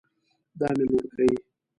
[0.59, 1.31] دا مې لورکۍ